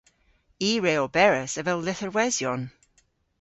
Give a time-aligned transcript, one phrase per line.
[0.69, 2.61] I re oberas avel lytherwesyon.